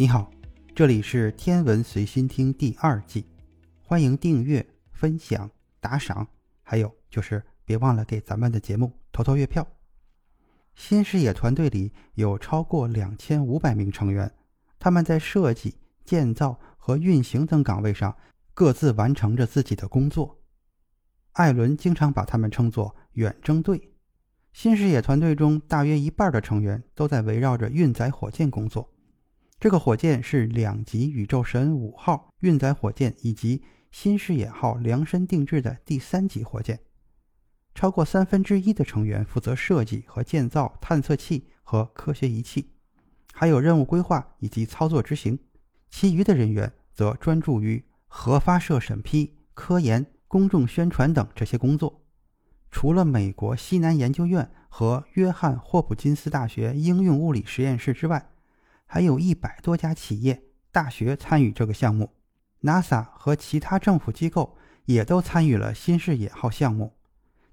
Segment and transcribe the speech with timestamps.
[0.00, 0.30] 你好，
[0.76, 3.26] 这里是天文随心听第二季，
[3.82, 6.24] 欢迎订阅、分享、打赏，
[6.62, 9.66] 还有就是别忘了给咱们的节目投投月票。
[10.76, 14.32] 新视野团队里有超过两千五百名成员，
[14.78, 18.16] 他们在设计、建造和运行等岗位上
[18.54, 20.38] 各自完成着自己的工作。
[21.32, 23.90] 艾伦经常把他们称作“远征队”。
[24.54, 28.88] 新视野团队中大约一半的成员都在围绕着运载火箭工作。
[29.60, 36.78] 这个火箭是两级宇宙神五号运载火箭以及新视野号量身定制的第三级火箭。
[37.74, 42.70] 超过三分之一的成员负责设计和建造探测器和科学仪器，
[43.32, 45.38] 还有任务规划以及操作执行。
[45.90, 52.04] 其余的人员则专注于核发射审批、科研、公众宣传等这些工作。
[52.70, 58.30] 除了美国西南研究院和约翰霍普金斯大学应用物理实验室之外，
[58.90, 62.10] 还有一百多家企业、大学参与这个项目
[62.62, 66.94] ，NASA 和其他政府机构也都参与了新视野号项目。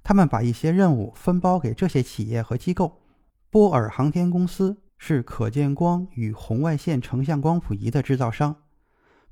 [0.02, 3.02] 他们把一些任务分包给这些企业和机构。
[3.50, 8.55] 波尔航天公司是可见光与红外线成像光谱仪的制造商。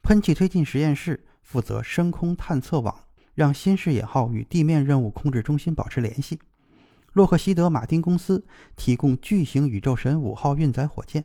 [0.02, 6.40] 喷气推进实验室负责深空探测网，让新视野号与地面任务控制中心保持联系。
[7.14, 8.46] 洛克希德马丁公司
[8.76, 11.24] 提供巨型宇宙神五号运载火箭。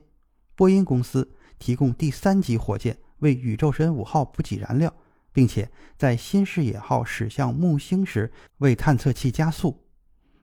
[0.58, 4.92] 波音公司提供第三级火箭为宇宙神五号补给燃料，
[5.32, 9.84] 并且在新视野号驶向木星时为探测器加速。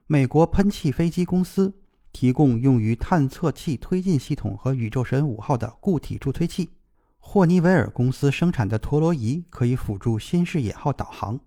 [0.06, 1.70] 美国喷气飞机公司
[2.14, 6.70] 提供用于探测器推进系统和宇宙神五号的固体助推器。
[7.18, 11.38] 霍尼韦尔公司生产的陀螺仪可以辅助新视野号导航。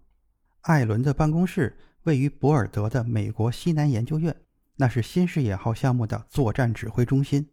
[0.62, 4.36] 艾伦的办公室位于博尔德的美国西南研究院，
[4.76, 7.48] 那是新视野号项目的作战指挥中心。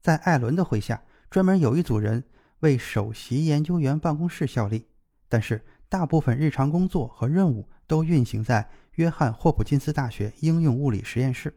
[0.00, 2.24] 在艾伦的麾下，专门有一组人
[2.60, 4.86] 为首席研究员办公室效力，
[5.28, 11.54] 但是大部分日常工作和任务都运行在约翰霍普金斯大学应用物理实验室。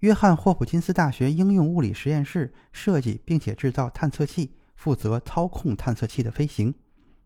[0.00, 6.74] 约翰霍普金斯大学应用物理实验室设计并且制造探测器，负责操控探测器的飞行。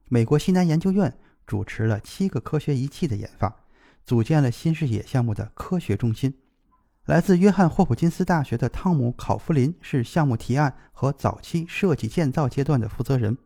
[0.09, 3.65] 美国西南研究院主持了七个科学仪器的研发，
[4.05, 6.35] 组建了新视野项目的科学中心。
[7.07, 13.39] 来自约翰霍普金斯大学的汤姆·考夫林是项目提案和早期设计建造阶段的负责人。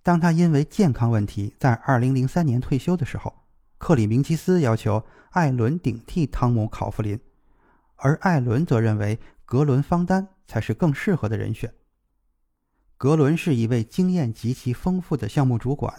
[0.00, 3.34] 当他因为健康问题在2003年退休的时候，
[3.78, 7.18] 克里明基斯要求艾伦顶替汤姆·考夫林，
[7.96, 11.74] 而艾伦则认为格伦·方丹才是更适合的人选。
[12.96, 15.92] 格伦是一位经验极其丰富的项目主管，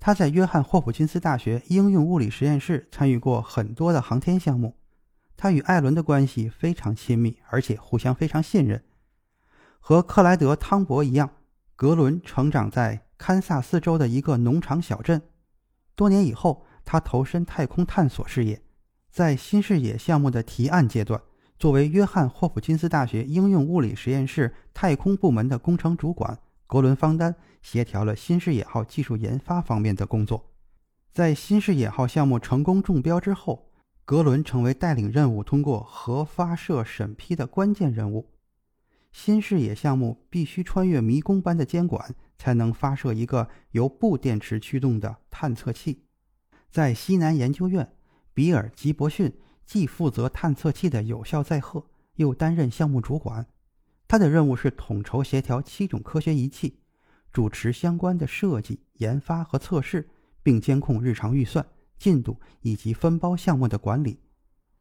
[0.00, 4.74] 他在约翰霍普金斯大学应用物理实验室参与过很多的航天项目。
[5.42, 8.80] 他与艾伦的关系非常亲密，而且互相非常信任。
[9.80, 11.30] 和克莱德·汤博一样，
[11.74, 15.20] 格伦成长在堪萨斯州的一个农场小镇。
[15.96, 18.62] 多年以后，他投身太空探索事业。
[19.10, 21.20] 在新视野项目的提案阶段，
[21.58, 26.38] 作为约翰霍普金斯大学应用物理实验室太空部门的工程主管，
[26.68, 30.52] 格伦·方丹协调了新视野号技术研发方面的工作。
[31.12, 33.71] 在新视野号项目成功中标之后，
[34.04, 38.28] 格伦成为带领任务通过核发射审批的关键人物。
[39.12, 46.04] 新视野项目必须穿越迷宫般的监管，才能发射一个由布电池驱动的探测器。
[46.70, 47.92] 在西南研究院，
[48.32, 49.32] 比尔·吉伯逊
[49.66, 51.84] 既负责探测器的有效载荷，
[52.16, 53.46] 又担任项目主管。
[54.08, 56.80] 他的任务是统筹协调七种科学仪器，
[57.32, 60.08] 主持相关的设计、研发和测试，
[60.42, 61.66] 并监控日常预算。
[62.02, 64.18] 进度以及分包项目的管理，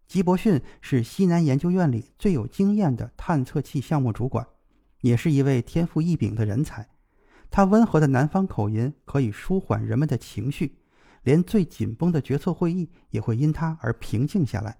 [0.07, 4.47] 吉伯逊是西南研究院里最有经验的探测器项目主管，
[5.01, 6.89] 也是一位天赋异禀的人才。
[7.51, 10.79] 他温和的南方口音可以舒缓人们的情绪，
[11.21, 14.79] 连最紧绷的决策会议也会因他而平静下来。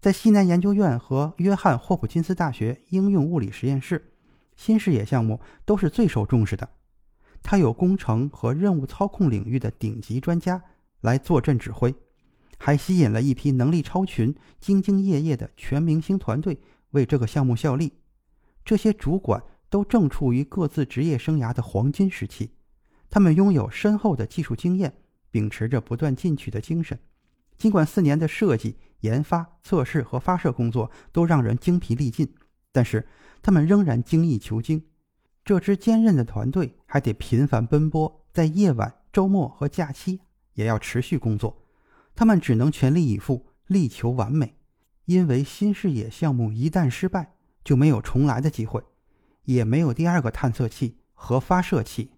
[0.00, 4.14] 在西南研究院和约翰霍普金斯大学应用物理实验室，
[4.56, 6.66] 新视野项目都是最受重视的。
[7.42, 10.62] 他有工程和任务操控领域的顶级专家。
[11.02, 11.94] 来坐镇指挥，
[12.58, 16.58] 还吸引了一批能力超群、兢兢业业的全明星团队
[16.90, 17.92] 为这个项目效力。
[18.64, 22.50] 这些主管都正处于各自职业生涯的黄金时期，
[23.10, 24.94] 他们拥有深厚的技术经验，
[25.30, 26.98] 秉持着不断进取的精神。
[27.58, 32.32] 尽管四年的设计、研发、测试和发射工作都让人精疲力尽，
[32.72, 33.06] 但是
[33.42, 34.84] 他们仍然精益求精。
[35.44, 40.20] 这支坚韧的团队还得频繁奔波，在夜晚、周末和假期
[40.54, 41.62] 也要持续工作。
[42.14, 44.56] 他们只能全力以赴，力求完美，
[45.06, 47.34] 因为新视野项目一旦失败，
[47.64, 48.82] 就没有重来的机会，
[49.44, 52.12] 也没有第二个探测器和发射器